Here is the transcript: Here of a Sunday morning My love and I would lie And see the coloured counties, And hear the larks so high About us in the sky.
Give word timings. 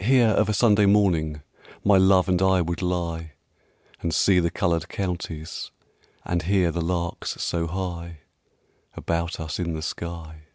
Here 0.00 0.30
of 0.30 0.48
a 0.48 0.52
Sunday 0.52 0.84
morning 0.84 1.40
My 1.84 1.96
love 1.96 2.28
and 2.28 2.42
I 2.42 2.60
would 2.60 2.82
lie 2.82 3.34
And 4.00 4.12
see 4.12 4.40
the 4.40 4.50
coloured 4.50 4.88
counties, 4.88 5.70
And 6.24 6.42
hear 6.42 6.72
the 6.72 6.80
larks 6.82 7.40
so 7.40 7.68
high 7.68 8.22
About 8.94 9.38
us 9.38 9.60
in 9.60 9.72
the 9.74 9.80
sky. 9.82 10.46